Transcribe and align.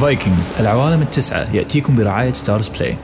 Vikings 0.00 0.52
العوالم 0.60 1.02
التسعة 1.02 1.54
يأتيكم 1.54 1.96
برعاية 1.96 2.32
StarzPlay 2.32 2.96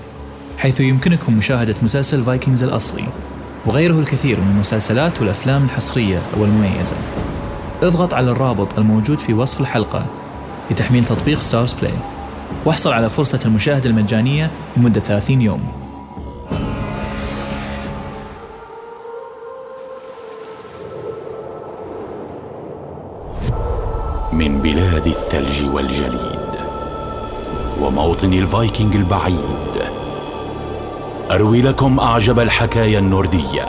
حيث 0.58 0.80
يمكنكم 0.80 1.36
مشاهدة 1.36 1.74
مسلسل 1.82 2.22
Vikings 2.22 2.64
الأصلي 2.64 3.04
وغيره 3.66 3.98
الكثير 3.98 4.40
من 4.40 4.50
المسلسلات 4.54 5.20
والأفلام 5.20 5.64
الحصرية 5.64 6.18
والمميزة. 6.36 6.96
اضغط 7.82 8.14
على 8.14 8.30
الرابط 8.30 8.78
الموجود 8.78 9.18
في 9.18 9.34
وصف 9.34 9.60
الحلقة 9.60 10.06
لتحميل 10.70 11.04
تطبيق 11.04 11.40
StarzPlay 11.40 11.94
واحصل 12.64 12.92
على 12.92 13.10
فرصة 13.10 13.40
المشاهدة 13.44 13.90
المجانية 13.90 14.50
لمدة 14.76 15.00
30 15.00 15.42
يوم. 15.42 15.72
من 24.32 24.58
بلاد 24.62 25.06
الثلج 25.06 25.64
والجليد 25.64 26.41
وموطن 27.82 28.32
الفايكنج 28.32 28.96
البعيد. 28.96 29.82
أروي 31.30 31.62
لكم 31.62 32.00
أعجب 32.00 32.40
الحكايا 32.40 32.98
النورديه 32.98 33.66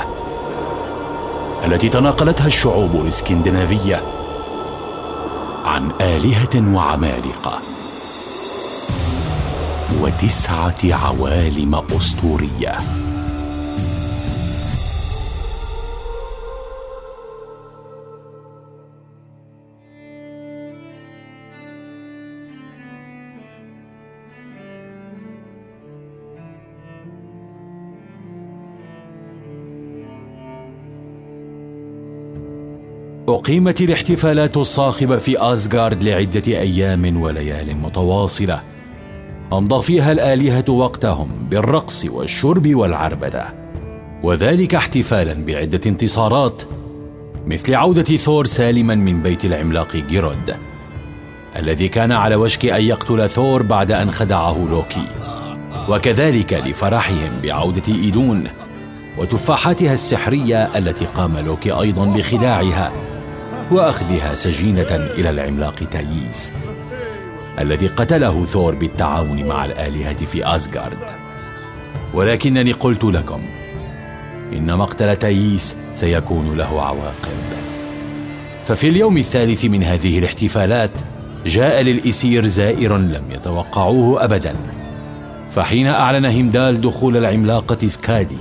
التي 1.65 1.89
تناقلتها 1.89 2.47
الشعوب 2.47 2.95
الإسكندنافية 2.95 4.03
عن 5.65 5.91
آلهة 6.01 6.75
وعمالقة. 6.75 7.59
وتسعة 10.01 10.77
عوالم 10.83 11.75
أسطورية. 11.75 12.77
أقيمت 33.43 33.81
الاحتفالات 33.81 34.57
الصاخبة 34.57 35.17
في 35.17 35.41
آزغارد 35.41 36.03
لعدة 36.03 36.41
أيام 36.47 37.21
وليال 37.21 37.77
متواصلة. 37.77 38.61
أمضى 39.53 39.83
فيها 39.83 40.11
الآلهة 40.11 40.65
وقتهم 40.69 41.29
بالرقص 41.49 42.05
والشرب 42.05 42.75
والعربدة 42.75 43.53
وذلك 44.23 44.75
احتفالا 44.75 45.45
بعدة 45.45 45.79
انتصارات 45.85 46.63
مثل 47.47 47.75
عودة 47.75 48.03
ثور 48.17 48.45
سالما 48.45 48.95
من 48.95 49.21
بيت 49.21 49.45
العملاق 49.45 49.95
جيرود 49.95 50.55
الذي 51.55 51.87
كان 51.87 52.11
على 52.11 52.35
وشك 52.35 52.65
أن 52.65 52.83
يقتل 52.83 53.29
ثور 53.29 53.63
بعد 53.63 53.91
أن 53.91 54.11
خدعه 54.11 54.67
لوكي. 54.71 55.07
وكذلك 55.89 56.53
لفرحهم 56.53 57.31
بعودة 57.43 57.93
إيدون 57.93 58.47
وتفاحاتها 59.17 59.93
السحرية 59.93 60.77
التي 60.77 61.05
قام 61.05 61.37
لوكي 61.37 61.71
أيضا 61.71 62.05
بخداعها. 62.05 63.12
وأخذها 63.73 64.35
سجينة 64.35 64.95
إلى 64.95 65.29
العملاق 65.29 65.75
تياسي 65.75 66.53
الذي 67.59 67.87
قتله 67.87 68.45
ثور 68.45 68.75
بالتعاون 68.75 69.43
مع 69.47 69.65
الآلهة 69.65 70.25
في 70.25 70.55
اسغارد 70.55 70.97
ولكنني 72.13 72.71
قلت 72.71 73.03
لكم 73.03 73.41
إن 74.53 74.77
مقتل 74.77 75.15
تياسي 75.15 75.75
سيكون 75.93 76.57
له 76.57 76.81
عواقب. 76.81 77.31
ففي 78.65 78.87
اليوم 78.89 79.17
الثالث 79.17 79.65
من 79.65 79.83
هذه 79.83 80.19
الاحتفالات 80.19 80.91
جاء 81.45 81.81
للإسير 81.81 82.47
زائر 82.47 82.97
لم 82.97 83.23
يتوقعوه 83.31 84.23
أبدا. 84.23 84.55
فحين 85.51 85.87
أعلن 85.87 86.25
همدال 86.25 86.81
دخول 86.81 87.17
العملاقة 87.17 87.87
سكادي 87.87 88.37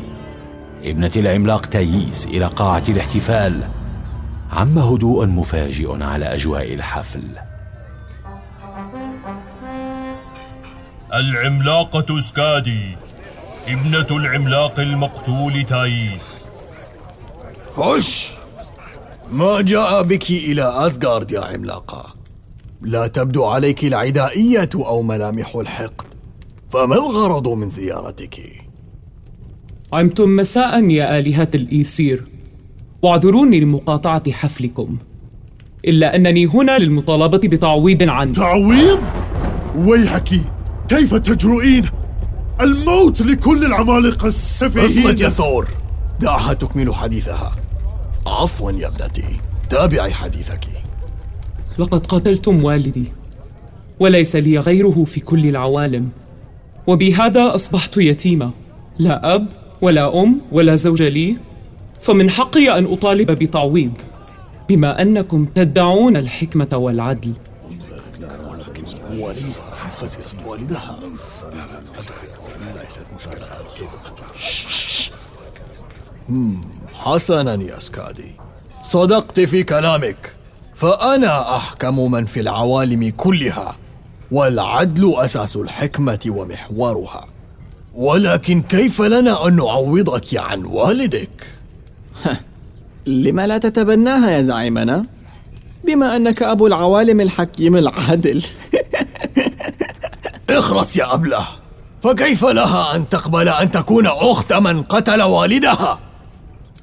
ابنة 0.85 1.11
العملاق 1.17 1.67
تاييس 1.67 2.27
إلى 2.27 2.47
قاعة 2.47 2.83
الاحتفال 2.89 3.61
عم 4.53 4.79
هدوء 4.79 5.27
مفاجئ 5.27 6.03
على 6.03 6.25
أجواء 6.25 6.75
الحفل. 6.75 7.23
العملاقة 11.15 12.21
سكادي 12.21 12.97
ابنة 13.69 14.07
العملاق 14.11 14.81
المقتول 14.81 15.63
تايس. 15.63 16.45
هش! 17.77 18.33
ما 19.31 19.61
جاء 19.61 20.03
بك 20.03 20.31
إلى 20.31 20.87
اسغارد 20.87 21.33
يا 21.33 21.41
عملاقة. 21.41 22.15
لا 22.83 23.07
تبدو 23.07 23.45
عليك 23.45 23.85
العدائية 23.85 24.71
أو 24.75 25.03
ملامح 25.03 25.55
الحقد. 25.57 26.07
فما 26.71 26.95
الغرض 26.95 27.49
من 27.49 27.71
زيارتك؟ 27.71 28.41
عمتم 29.93 30.37
مساء 30.37 30.85
يا 30.85 31.19
آلهة 31.19 31.49
الإيسير. 31.55 32.23
واعذروني 33.03 33.61
لمقاطعة 33.61 34.33
حفلكم. 34.33 34.97
إلا 35.85 36.17
أنني 36.17 36.47
هنا 36.47 36.79
للمطالبة 36.79 37.39
بتعويض 37.39 38.03
عن 38.03 38.33
تعويض؟ 38.33 38.99
ويحك 39.77 40.29
كيف 40.89 41.15
تجرؤين؟ 41.15 41.85
الموت 42.61 43.23
لكل 43.23 43.65
العمالقة 43.65 44.29
السفيهين. 44.29 44.87
اصمت 44.87 45.21
يا 45.21 45.29
ثور. 45.29 45.69
دعها 46.21 46.53
تكمل 46.53 46.95
حديثها. 46.95 47.57
عفوا 48.27 48.73
يا 48.73 48.89
ابنتي. 48.89 49.25
تابعي 49.71 50.13
حديثك. 50.13 50.65
لقد 51.79 52.07
قتلتم 52.07 52.65
والدي 52.65 53.13
وليس 54.01 54.37
لي 54.37 54.59
غيره 54.59 55.05
في 55.05 55.21
كل 55.21 55.47
العوالم. 55.47 56.09
وبهذا 56.87 57.55
أصبحت 57.55 57.97
يتيمة. 57.97 58.51
لا 58.99 59.35
أب 59.35 59.47
ولا 59.81 60.23
أم 60.23 60.41
ولا 60.53 60.77
زوج 60.77 61.03
لي. 61.03 61.37
فمن 62.03 62.31
حقي 62.31 62.79
أن 62.79 62.93
أطالب 62.93 63.31
بتعويض 63.31 63.93
بما 64.69 65.03
أنكم 65.03 65.45
تدعون 65.45 66.17
الحكمة 66.17 66.69
والعدل. 66.73 67.33
والدها 70.47 70.99
حسنا 76.95 77.55
يا 77.55 77.79
سكادي. 77.79 78.33
صدقت 78.83 79.41
في 79.41 79.63
كلامك. 79.63 80.33
فأنا 80.75 81.57
أحكم 81.57 82.13
من 82.13 82.27
في 82.27 82.41
العوالم 82.41 83.11
كلها 83.17 83.77
والعدل 84.33 85.15
أساس 85.17 85.57
الحكمة 85.57 86.21
ومحورها. 86.29 87.27
ولكن 87.95 88.63
كيف 88.63 89.03
لنا 89.03 89.47
أن 89.47 89.57
نعوضك 89.57 90.37
عن 90.37 90.65
والدك؟ 90.65 91.62
لما 93.07 93.47
لا 93.47 93.59
تتبناها 93.59 94.31
يا 94.31 94.43
زعيمنا؟ 94.43 95.07
بما 95.85 96.17
أنك 96.17 96.43
أبو 96.43 96.67
العوالم 96.67 97.21
الحكيم 97.21 97.77
العادل 97.77 98.45
اخرس 100.51 100.97
يا 100.97 101.15
أبلة 101.15 101.47
فكيف 102.03 102.45
لها 102.45 102.97
أن 102.97 103.09
تقبل 103.09 103.49
أن 103.49 103.71
تكون 103.71 104.07
أخت 104.07 104.53
من 104.53 104.83
قتل 104.83 105.23
والدها؟ 105.23 105.99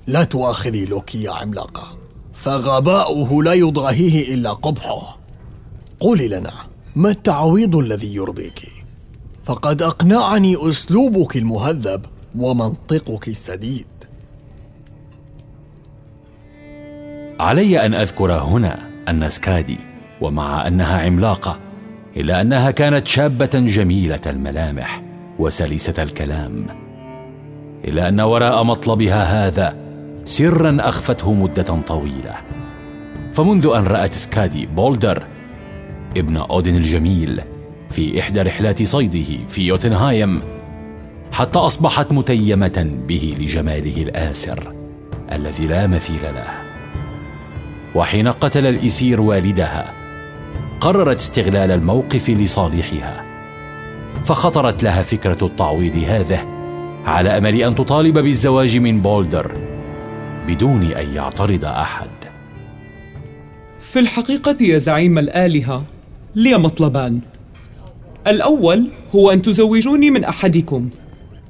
لا 0.07 0.23
تؤاخذي 0.23 0.85
لوكي 0.85 1.23
يا 1.23 1.31
عملاقة 1.31 1.97
فغباؤه 2.33 3.43
لا 3.43 3.53
يضاهيه 3.53 4.33
إلا 4.33 4.53
قبحه 4.53 5.17
قولي 5.99 6.27
لنا 6.27 6.53
ما 6.95 7.09
التعويض 7.09 7.75
الذي 7.75 8.15
يرضيك؟ 8.15 8.67
فقد 9.43 9.81
أقنعني 9.81 10.69
أسلوبك 10.69 11.37
المهذب 11.37 12.05
ومنطقك 12.39 13.27
السديد 13.27 13.85
علي 17.39 17.85
أن 17.85 17.93
أذكر 17.93 18.31
هنا 18.33 18.79
أن 19.09 19.29
سكادي 19.29 19.77
ومع 20.21 20.67
أنها 20.67 21.01
عملاقة 21.01 21.59
إلا 22.17 22.41
أنها 22.41 22.71
كانت 22.71 23.07
شابة 23.07 23.49
جميلة 23.53 24.19
الملامح 24.25 25.01
وسلسه 25.39 26.03
الكلام. 26.03 26.65
إلا 27.85 28.09
أن 28.09 28.21
وراء 28.21 28.63
مطلبها 28.63 29.47
هذا 29.47 29.75
سرا 30.23 30.77
أخفته 30.79 31.33
مدة 31.33 31.63
طويلة. 31.63 32.35
فمنذ 33.33 33.67
أن 33.67 33.83
رأت 33.83 34.13
سكادي 34.13 34.65
بولدر 34.65 35.23
ابن 36.17 36.37
أودن 36.37 36.75
الجميل 36.75 37.41
في 37.89 38.19
إحدى 38.19 38.41
رحلات 38.41 38.83
صيده 38.83 39.45
في 39.49 39.61
يوتنهايم 39.61 40.41
حتى 41.31 41.59
أصبحت 41.59 42.13
متيمة 42.13 42.97
به 43.07 43.35
لجماله 43.39 44.03
الآسر 44.03 44.73
الذي 45.31 45.67
لا 45.67 45.87
مثيل 45.87 46.23
له. 46.23 46.68
وحين 47.95 48.27
قتل 48.27 48.65
الإسير 48.65 49.21
والدها 49.21 49.93
قررت 50.81 51.17
استغلال 51.17 51.71
الموقف 51.71 52.29
لصالحها. 52.29 53.25
فخطرت 54.25 54.83
لها 54.83 55.01
فكرة 55.01 55.45
التعويض 55.45 55.95
هذه 55.95 56.47
على 57.05 57.37
أمل 57.37 57.55
أن 57.55 57.75
تطالب 57.75 58.19
بالزواج 58.19 58.77
من 58.77 59.01
بولدر 59.01 59.57
بدون 60.47 60.83
أن 60.83 61.13
يعترض 61.13 61.65
أحد. 61.65 62.09
في 63.79 63.99
الحقيقة 63.99 64.57
يا 64.61 64.77
زعيم 64.77 65.17
الآلهة 65.17 65.83
لي 66.35 66.57
مطلبان. 66.57 67.19
الأول 68.27 68.91
هو 69.15 69.31
أن 69.31 69.41
تزوجوني 69.41 70.11
من 70.11 70.23
أحدكم 70.23 70.89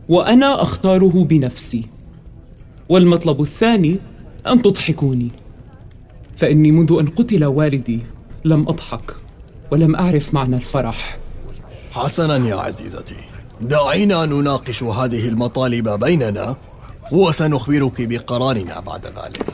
وأنا 0.09 0.61
أختاره 0.61 1.23
بنفسي. 1.23 1.85
والمطلب 2.89 3.41
الثاني 3.41 3.99
أن 4.47 4.61
تضحكوني. 4.61 5.29
فإني 6.39 6.71
منذ 6.71 6.97
أن 6.99 7.07
قتل 7.07 7.45
والدي 7.45 7.99
لم 8.45 8.69
أضحك 8.69 9.15
ولم 9.71 9.95
أعرف 9.95 10.33
معنى 10.33 10.55
الفرح. 10.55 11.19
حسنا 11.91 12.47
يا 12.47 12.55
عزيزتي. 12.55 13.15
دعينا 13.61 14.25
نناقش 14.25 14.83
هذه 14.83 15.29
المطالب 15.29 15.89
بيننا 15.89 16.55
وسنخبرك 17.11 18.01
بقرارنا 18.01 18.79
بعد 18.79 19.05
ذلك. 19.05 19.45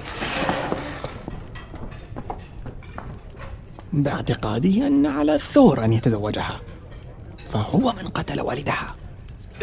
باعتقادي 3.93 4.87
أن 4.87 5.05
على 5.05 5.35
الثور 5.35 5.85
أن 5.85 5.93
يتزوجها 5.93 6.61
فهو 7.49 7.93
من 8.01 8.07
قتل 8.07 8.41
والدها. 8.41 8.95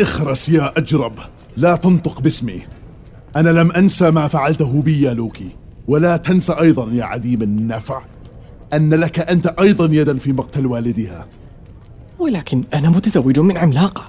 اخرس 0.00 0.48
يا 0.48 0.78
أجرب 0.78 1.18
لا 1.56 1.76
تنطق 1.76 2.20
باسمي. 2.20 2.62
أنا 3.36 3.48
لم 3.48 3.72
أنسى 3.72 4.10
ما 4.10 4.28
فعلته 4.28 4.82
بي 4.82 5.02
يا 5.02 5.14
لوكي. 5.14 5.61
ولا 5.88 6.16
تنسى 6.16 6.52
أيضا 6.52 6.92
يا 6.92 7.04
عديم 7.04 7.42
النفع 7.42 8.04
أن 8.72 8.94
لك 8.94 9.18
أنت 9.18 9.46
أيضا 9.46 9.84
يدا 9.84 10.18
في 10.18 10.32
مقتل 10.32 10.66
والدها 10.66 11.26
ولكن 12.18 12.64
أنا 12.74 12.90
متزوج 12.90 13.40
من 13.40 13.58
عملاقة 13.58 14.04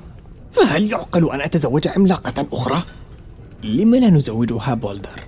فهل 0.51 0.91
يعقل 0.91 1.31
أن 1.31 1.41
أتزوج 1.41 1.87
عملاقة 1.87 2.47
أخرى؟ 2.53 2.83
لم 3.63 3.95
لا 3.95 4.09
نزوجها 4.09 4.73
بولدر؟ 4.73 5.23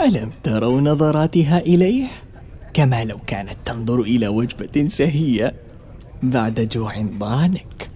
ألم 0.00 0.30
تروا 0.42 0.80
نظراتها 0.80 1.58
إليه؟ 1.58 2.06
كما 2.74 3.04
لو 3.04 3.18
كانت 3.26 3.56
تنظر 3.64 4.00
إلى 4.00 4.28
وجبة 4.28 4.88
شهية 4.88 5.54
بعد 6.22 6.68
جوع 6.72 7.02
ضانك 7.18 7.90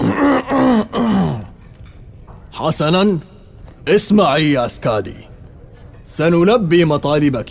حسنا 2.52 3.18
اسمعي 3.88 4.52
يا 4.52 4.68
سكادي 4.68 5.14
سنلبي 6.04 6.84
مطالبك. 6.84 7.50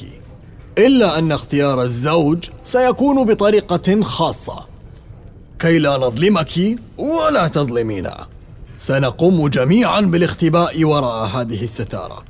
إلا 0.78 1.20
أن 1.20 1.32
اختيار 1.32 1.82
الزوج 1.82 2.50
سيكون 2.64 3.24
بطريقة 3.26 4.02
خاصة. 4.04 4.66
كي 5.60 5.80
لا 5.80 5.98
نظلمك 5.98 6.52
ولا 6.98 7.48
تظلمينا. 7.48 8.28
سنقوم 8.78 9.48
جميعا 9.48 10.02
بالاختباء 10.02 10.84
وراء 10.84 11.26
هذه 11.26 11.64
الستارة. 11.64 12.24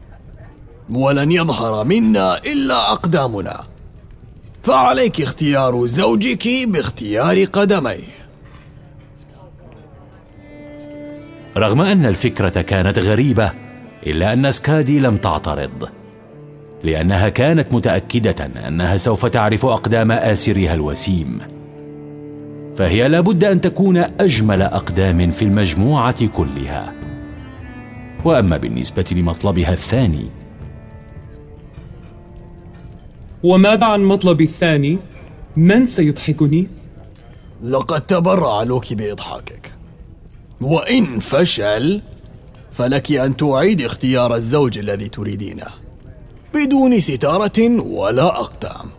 ولن 0.89 1.31
يظهر 1.31 1.83
منا 1.83 2.37
إلا 2.37 2.91
أقدامنا. 2.91 3.63
فعليك 4.63 5.21
اختيار 5.21 5.85
زوجك 5.85 6.47
باختيار 6.67 7.45
قدميه. 7.45 8.19
رغم 11.57 11.81
أن 11.81 12.05
الفكرة 12.05 12.61
كانت 12.61 12.99
غريبة 12.99 13.68
إلا 14.07 14.33
أن 14.33 14.51
سكادي 14.51 14.99
لم 14.99 15.17
تعترض 15.17 15.89
لأنها 16.83 17.29
كانت 17.29 17.73
متأكدة 17.73 18.45
أنها 18.67 18.97
سوف 18.97 19.25
تعرف 19.25 19.65
أقدام 19.65 20.11
آسرها 20.11 20.73
الوسيم 20.73 21.39
فهي 22.75 23.07
لابد 23.07 23.43
أن 23.43 23.61
تكون 23.61 23.97
أجمل 23.97 24.61
أقدام 24.61 25.29
في 25.29 25.45
المجموعة 25.45 26.27
كلها 26.27 26.93
وأما 28.25 28.57
بالنسبة 28.57 29.05
لمطلبها 29.11 29.73
الثاني 29.73 30.29
وماذا 33.43 33.85
عن 33.85 34.03
مطلبي 34.03 34.43
الثاني؟ 34.43 34.97
من 35.55 35.85
سيضحكني؟ 35.85 36.67
لقد 37.63 38.01
تبرع 38.01 38.63
لوكي 38.63 38.95
بإضحاكك 38.95 39.71
وإن 40.61 41.19
فشل 41.19 42.01
فلك 42.79 43.11
أن 43.11 43.37
تعيد 43.37 43.81
اختيار 43.81 44.35
الزوج 44.35 44.77
الذي 44.77 45.07
تريدينه. 45.07 45.65
بدون 46.53 46.99
ستارة 46.99 47.81
ولا 47.81 48.39
أقدام. 48.39 48.89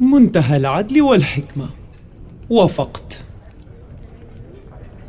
منتهى 0.00 0.56
العدل 0.56 1.02
والحكمة. 1.02 1.68
وافقت. 2.50 3.24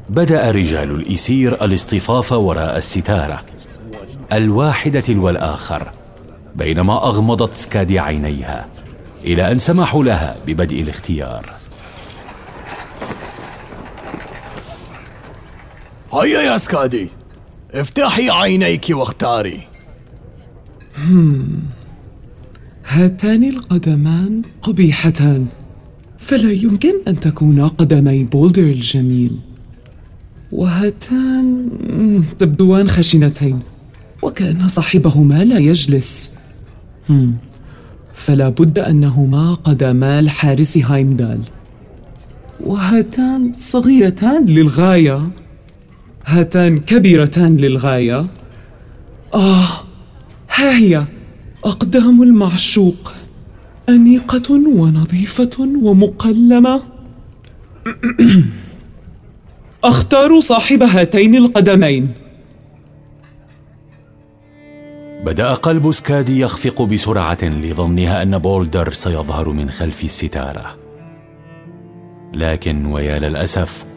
بدأ 0.09 0.51
رجال 0.51 0.91
الإسير 0.91 1.65
الاصطفاف 1.65 2.31
وراء 2.31 2.77
الستارة 2.77 3.43
الواحدة 4.33 4.99
تلو 4.99 5.29
الآخر 5.29 5.91
بينما 6.55 7.03
أغمضت 7.03 7.53
سكادي 7.53 7.99
عينيها 7.99 8.67
إلى 9.23 9.51
أن 9.51 9.59
سمحوا 9.59 10.03
لها 10.03 10.35
ببدء 10.47 10.81
الاختيار. 10.81 11.55
هيا 16.13 16.41
يا 16.41 16.57
سكادي! 16.57 17.18
افتحي 17.73 18.29
عينيك 18.29 18.85
واختاري. 18.89 19.61
هاتان 22.87 23.43
القدمان 23.43 24.41
قبيحتان. 24.61 25.45
فلا 26.17 26.51
يمكن 26.51 26.93
أن 27.07 27.19
تكونا 27.19 27.67
قدمي 27.67 28.23
بولدر 28.23 28.63
الجميل. 28.63 29.39
وهاتان 30.51 31.69
تبدوان 32.39 32.89
خشنتين. 32.89 33.59
وكأن 34.21 34.67
صاحبهما 34.67 35.43
لا 35.43 35.57
يجلس. 35.57 36.29
فلا 38.13 38.49
بد 38.49 38.79
أنهما 38.79 39.53
قدما 39.53 40.19
الحارس 40.19 40.77
هايمدال. 40.77 41.41
وهاتان 42.59 43.53
صغيرتان 43.59 44.45
للغاية. 44.45 45.29
هاتان 46.29 46.77
كبيرتان 46.79 47.57
للغاية؟ 47.57 48.27
آه 49.33 49.67
ها 50.55 50.77
هي 50.77 51.05
أقدام 51.63 52.23
المعشوق 52.23 53.13
أنيقة 53.89 54.51
ونظيفة 54.51 55.69
ومقلمة. 55.83 56.83
أختار 59.83 60.39
صاحب 60.39 60.83
هاتين 60.83 61.35
القدمين. 61.35 62.13
بدأ 65.25 65.53
قلب 65.53 65.91
سكادي 65.91 66.39
يخفق 66.39 66.81
بسرعة 66.81 67.43
لظنها 67.43 68.23
أن 68.23 68.37
بولدر 68.37 68.93
سيظهر 68.93 69.49
من 69.49 69.69
خلف 69.69 70.03
الستارة. 70.03 70.77
لكن 72.33 72.85
ويا 72.85 73.19
للأسف 73.19 73.88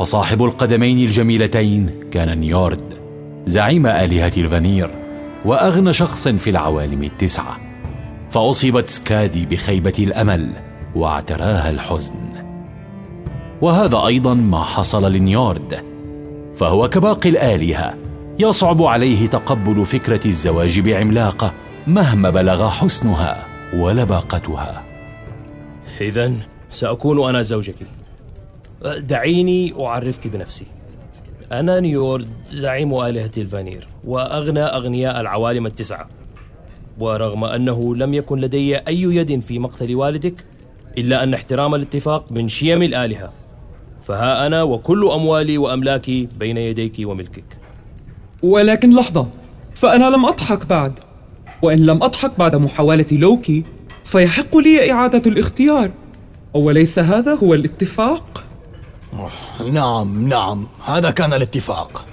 فصاحب 0.00 0.44
القدمين 0.44 0.98
الجميلتين 0.98 1.90
كان 2.10 2.38
نيورد 2.38 2.94
زعيم 3.46 3.86
آلهة 3.86 4.32
الفانير 4.36 4.90
وأغنى 5.44 5.92
شخص 5.92 6.28
في 6.28 6.50
العوالم 6.50 7.02
التسعة. 7.02 7.56
فأصيبت 8.30 8.90
سكادي 8.90 9.46
بخيبة 9.46 9.92
الأمل 9.98 10.50
واعتراها 10.94 11.70
الحزن. 11.70 12.14
وهذا 13.60 14.06
أيضا 14.06 14.34
ما 14.34 14.64
حصل 14.64 15.12
لنيورد 15.12 15.82
فهو 16.56 16.88
كباقي 16.88 17.28
الآلهة 17.28 17.94
يصعب 18.38 18.82
عليه 18.82 19.26
تقبل 19.26 19.84
فكرة 19.84 20.26
الزواج 20.26 20.80
بعملاقة 20.80 21.52
مهما 21.86 22.30
بلغ 22.30 22.68
حسنها 22.68 23.46
ولباقتها. 23.74 24.82
إذا 26.00 26.32
سأكون 26.70 27.28
أنا 27.28 27.42
زوجك. 27.42 27.76
دعيني 28.84 29.84
أعرفك 29.84 30.26
بنفسي. 30.28 30.66
أنا 31.52 31.80
نيورد 31.80 32.28
زعيم 32.46 32.94
آلهة 32.94 33.30
الفانير 33.38 33.88
وأغنى 34.04 34.62
أغنياء 34.62 35.20
العوالم 35.20 35.66
التسعة. 35.66 36.08
ورغم 36.98 37.44
أنه 37.44 37.96
لم 37.96 38.14
يكن 38.14 38.40
لدي 38.40 38.76
أي 38.76 39.02
يد 39.02 39.40
في 39.40 39.58
مقتل 39.58 39.94
والدك 39.94 40.44
إلا 40.98 41.22
أن 41.22 41.34
احترام 41.34 41.74
الاتفاق 41.74 42.32
من 42.32 42.48
شيم 42.48 42.82
الآلهة. 42.82 43.32
فها 44.02 44.46
أنا 44.46 44.62
وكل 44.62 45.08
أموالي 45.08 45.58
وأملاكي 45.58 46.28
بين 46.38 46.56
يديك 46.56 46.96
وملكك. 47.04 47.44
ولكن 48.42 48.94
لحظة 48.94 49.28
فأنا 49.74 50.04
لم 50.04 50.26
أضحك 50.26 50.66
بعد. 50.66 50.98
وإن 51.62 51.78
لم 51.78 52.02
أضحك 52.02 52.38
بعد 52.38 52.56
محاولة 52.56 53.06
لوكي 53.12 53.64
فيحق 54.04 54.56
لي 54.56 54.92
إعادة 54.92 55.22
الاختيار. 55.30 55.90
أوليس 56.54 56.98
هذا 56.98 57.34
هو 57.34 57.54
الاتفاق؟ 57.54 58.39
نعم 59.72 60.28
نعم. 60.28 60.66
هذا 60.86 61.10
كان 61.10 61.32
الاتفاق. 61.32 62.06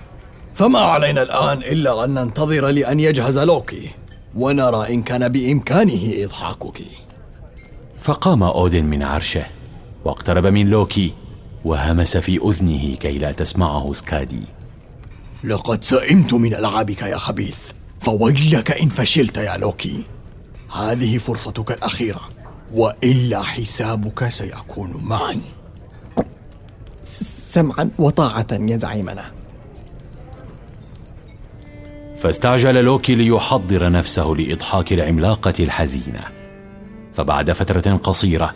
فما 0.56 0.80
علينا 0.80 1.22
الآن 1.22 1.58
إلا 1.58 2.04
أن 2.04 2.14
ننتظر 2.14 2.68
لأن 2.68 3.00
يجهز 3.00 3.38
لوكي 3.38 3.90
ونرى 4.36 4.94
إن 4.94 5.04
كان 5.04 5.30
بإمكانه 5.30 6.24
إضحاكك. 6.24 6.84
فقام 8.02 8.44
أودن 8.44 8.86
من 8.86 9.04
عرشه 9.04 9.46
واقترب 10.06 10.46
من 10.46 10.68
لوكي 10.70 11.14
وهمس 11.66 12.18
في 12.18 12.40
أذنه 12.50 12.96
كي 12.96 13.18
لا 13.18 13.32
تسمعه 13.32 13.94
سكادي. 13.94 14.44
لقد 15.44 15.84
سئمت 15.84 16.34
من 16.34 16.56
ألعابك 16.56 17.02
يا 17.02 17.18
خبيث 17.18 17.58
فويلك 18.02 18.72
إن 18.72 18.90
فشلت 18.90 19.38
يا 19.38 19.58
لوكي. 19.58 20.04
هذه 20.74 21.18
فرصتك 21.18 21.72
الأخيرة 21.72 22.22
وإلا 22.74 23.44
حسابك 23.44 24.30
سيكون 24.30 25.02
معي. 25.04 25.40
سمعا 27.08 27.90
وطاعة 28.00 28.48
يا 28.52 28.78
زعيمنا. 28.78 29.24
فاستعجل 32.18 32.84
لوكي 32.84 33.16
ليحضر 33.16 33.92
نفسه 33.92 34.26
لإضحاك 34.26 34.94
العملاقة 34.94 35.54
الحزينة. 35.60 36.22
فبعد 37.14 37.52
فترة 37.52 37.96
قصيرة 37.96 38.54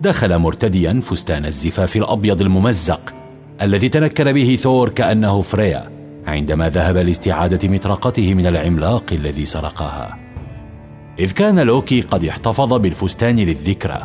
دخل 0.00 0.38
مرتديا 0.38 1.00
فستان 1.02 1.46
الزفاف 1.46 1.96
الأبيض 1.96 2.40
الممزق 2.40 3.14
الذي 3.62 3.88
تنكر 3.88 4.32
به 4.32 4.58
ثور 4.60 4.88
كأنه 4.88 5.40
فريا 5.40 5.90
عندما 6.26 6.68
ذهب 6.68 6.96
لاستعادة 6.96 7.68
مطرقته 7.68 8.34
من 8.34 8.46
العملاق 8.46 9.04
الذي 9.12 9.44
سرقها. 9.44 10.18
إذ 11.18 11.32
كان 11.32 11.60
لوكي 11.60 12.00
قد 12.00 12.24
احتفظ 12.24 12.74
بالفستان 12.74 13.36
للذكرى 13.36 13.98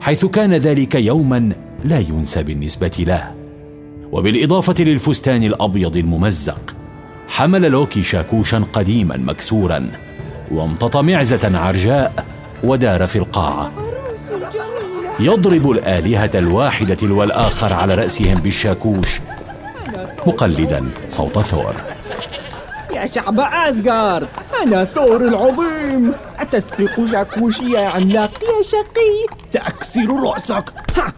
حيث 0.00 0.24
كان 0.24 0.52
ذلك 0.52 0.94
يوما 0.94 1.52
لا 1.84 1.98
ينسى 1.98 2.42
بالنسبة 2.42 2.92
له. 2.98 3.34
وبالإضافة 4.12 4.74
للفستان 4.78 5.44
الأبيض 5.44 5.96
الممزق 5.96 6.74
حمل 7.28 7.70
لوكي 7.70 8.02
شاكوشا 8.02 8.64
قديما 8.72 9.16
مكسورا 9.16 9.90
وامتطى 10.50 11.02
معزة 11.02 11.58
عرجاء 11.58 12.26
ودار 12.64 13.06
في 13.06 13.16
القاعة. 13.16 13.72
يضرب 15.20 15.70
الآلهة 15.70 16.30
الواحدة 16.34 16.94
تلو 16.94 17.22
الآخر 17.22 17.72
على 17.72 17.94
رأسهم 17.94 18.34
بالشاكوش 18.34 19.20
مقلدا 20.26 20.90
صوت 21.08 21.38
ثور. 21.38 21.74
يا 22.94 23.06
شعب 23.06 23.40
أسغارد 23.40 24.28
أنا 24.62 24.84
ثور 24.84 25.28
العظيم. 25.28 26.12
أتسرق 26.38 27.06
شاكوشي 27.10 27.72
يا 27.72 27.86
عملاق 27.86 28.30
يا 28.42 28.62
شقي؟ 28.62 29.36
سأكسر 29.50 30.20
رأسك. 30.22 30.64
ها! 30.96 31.12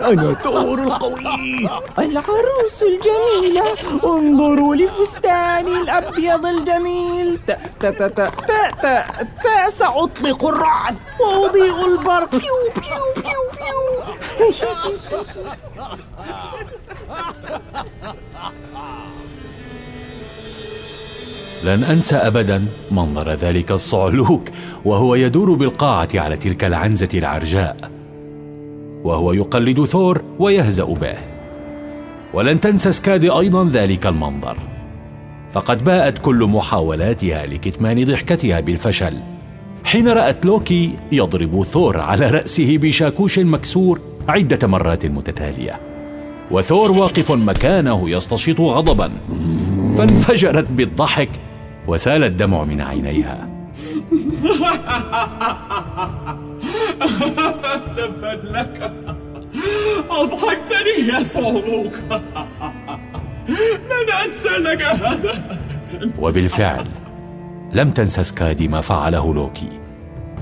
أنا 0.00 0.34
ثور 0.34 0.78
القوي. 0.78 1.68
العروس 1.98 2.82
الجميلة. 2.82 3.76
انظروا 4.04 4.74
لفستاني 4.74 5.76
الأبيض 5.76 6.46
الجميل. 6.46 7.40
تا 7.46 7.58
تا 7.80 7.90
تا 7.90 8.08
تا 8.08 8.30
تا 8.30 8.70
تا, 8.82 9.06
تا 9.42 9.70
سأطلق 9.70 10.44
الرعد. 10.44 10.98
وأضيء 11.20 11.86
البرق. 11.86 12.30
بيو 12.30 12.40
بيو 12.76 13.04
بيو 13.16 13.42
بيو. 13.56 13.80
لن 21.64 21.84
أنسى 21.84 22.16
ابدا 22.16 22.64
منظر 22.90 23.30
ذلك 23.34 23.70
الصعلوك 23.70 24.42
وهو 24.84 25.14
يدور 25.14 25.54
بالقاعة 25.54 26.08
على 26.14 26.36
تلك 26.36 26.64
العنزة 26.64 27.08
العرجاء. 27.14 27.90
وهو 29.04 29.32
يقلد 29.32 29.84
ثور 29.84 30.22
ويهزأ 30.38 30.84
به. 30.84 31.18
ولن 32.34 32.60
تنسى 32.60 32.92
سكادي 32.92 33.30
أيضا 33.30 33.64
ذلك 33.64 34.06
المنظر. 34.06 34.56
فقد 35.52 35.84
باءت 35.84 36.18
كل 36.18 36.44
محاولاتها 36.44 37.46
لكتمان 37.46 38.04
ضحكتها 38.04 38.60
بالفشل 38.60 39.14
حين 39.84 40.08
رأت 40.08 40.46
لوكي 40.46 40.92
يضرب 41.12 41.62
ثور 41.62 42.00
على 42.00 42.26
رأسه 42.26 42.78
بشاكوش 42.78 43.38
مكسور 43.38 44.00
عدة 44.28 44.68
مرات 44.68 45.06
متتالية. 45.06 45.80
وثور 46.50 46.92
واقف 46.92 47.32
مكانه 47.32 48.10
يستشيط 48.10 48.60
غضبا. 48.60 49.10
فانفجرت 49.98 50.66
بالضحك 50.70 51.28
وسال 51.88 52.24
الدمع 52.24 52.64
من 52.64 52.80
عينيها. 52.80 53.48
تبت 57.96 58.44
لك. 58.44 58.92
أضحكتني 60.10 61.08
يا 61.08 61.22
صعلوك 61.22 61.92
لن 63.88 64.10
أنسى 64.24 64.48
لك 64.48 64.82
هذا؟ 64.82 65.58
وبالفعل 66.18 66.86
لم 67.72 67.90
تنسى 67.90 68.24
سكادي 68.24 68.68
ما 68.68 68.80
فعله 68.80 69.34
لوكي. 69.34 69.68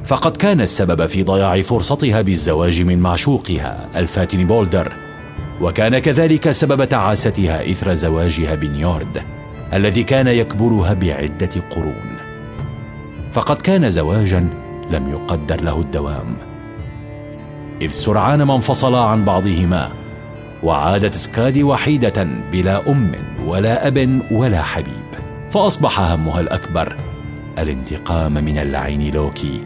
فقد 0.05 0.37
كان 0.37 0.61
السبب 0.61 1.07
في 1.07 1.23
ضياع 1.23 1.63
فرصتها 1.63 2.23
بالزواج 2.23 2.83
من 2.83 2.99
معشوقها 2.99 3.89
الفاتن 3.97 4.45
بولدر. 4.45 4.93
وكان 5.61 5.99
كذلك 5.99 6.51
سبب 6.51 6.85
تعاستها 6.85 7.71
إثر 7.71 7.95
زواجها 7.95 8.55
بنيورد. 8.55 9.23
الذي 9.75 10.03
كان 10.03 10.27
يكبرها 10.27 10.93
بعدة 10.95 11.51
قرون. 11.71 12.17
فقد 13.33 13.57
كان 13.57 13.91
زواجا 13.91 14.49
لم 14.91 15.11
يقدر 15.11 15.61
له 15.61 15.81
الدوام. 15.81 16.37
إذ 17.83 17.89
سرعان 17.89 18.43
ما 18.43 18.55
انفصلا 18.55 18.99
عن 18.99 19.25
بعضهما 19.25 19.91
وعادت 20.63 21.15
سكادي 21.15 21.63
وحيدة 21.63 22.29
بلا 22.53 22.91
أم 22.91 23.13
ولا 23.47 23.87
أب 23.87 24.21
ولا 24.31 24.63
حبيب. 24.63 25.11
فأصبح 25.51 26.01
همها 26.01 26.41
الأكبر 26.41 26.97
الانتقام 27.59 28.33
من 28.33 28.59
اللعين 28.59 29.15
لوكي 29.15 29.61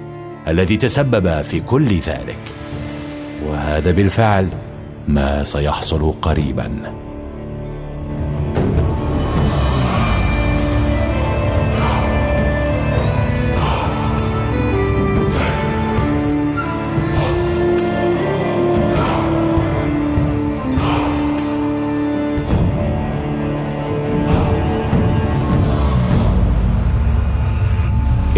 الذي 0.48 0.76
تسبب 0.76 1.42
في 1.42 1.60
كل 1.60 1.98
ذلك. 1.98 2.38
وهذا 3.46 3.90
بالفعل 3.90 4.48
ما 5.08 5.44
سيحصل 5.44 6.14
قريبا. 6.22 6.92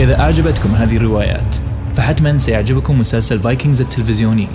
إذا 0.01 0.21
أعجبتكم 0.21 0.75
هذه 0.75 0.97
الروايات 0.97 1.57
فحتما 1.95 2.39
سيعجبكم 2.39 2.99
مسلسل 2.99 3.41
Vikings 3.41 3.81
التلفزيوني. 3.81 4.49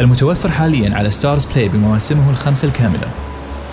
المتوفر 0.00 0.50
حاليا 0.50 0.94
على 0.94 1.10
StarzPlay 1.10 1.68
بمواسمه 1.68 2.30
الخمسة 2.30 2.68
الكاملة. 2.68 3.08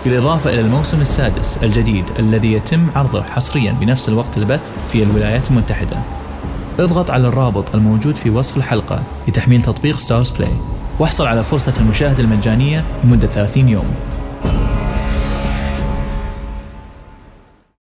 بالإضافة 0.05 0.49
إلى 0.49 0.61
الموسم 0.61 1.01
السادس 1.01 1.57
الجديد 1.63 2.05
الذي 2.19 2.53
يتم 2.53 2.87
عرضه 2.95 3.23
حصريا 3.23 3.71
بنفس 3.71 4.09
الوقت 4.09 4.37
البث 4.37 4.73
في 4.91 5.03
الولايات 5.03 5.49
المتحدة. 5.49 5.97
اضغط 6.79 7.11
على 7.11 7.27
الرابط 7.27 7.75
الموجود 7.75 8.15
في 8.15 8.29
وصف 8.29 8.57
الحلقة 8.57 9.03
لتحميل 9.27 9.61
تطبيق 9.61 9.97
StarzPlay 9.97 10.53
واحصل 10.99 11.27
على 11.27 11.43
فرصة 11.43 11.73
المشاهدة 11.79 12.23
المجانية 12.23 12.83
لمدة 13.03 13.27
30 13.27 13.69
يوم. 13.69 13.89